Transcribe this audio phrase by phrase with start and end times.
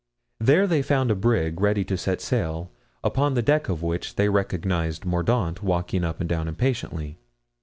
[0.39, 2.71] There they found a brig ready to set sail,
[3.03, 7.19] upon the deck of which they recognized Mordaunt walking up and down impatiently.